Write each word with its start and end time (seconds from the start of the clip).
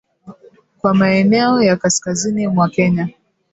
Kwa 0.77 0.93
maeneo 0.93 1.61
ya 1.61 1.77
kaskazini 1.77 2.47
mwa 2.47 2.69
Kenya 2.69 3.09